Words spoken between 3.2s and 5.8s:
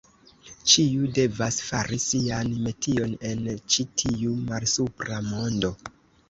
en ĉi tiu malsupra mondo.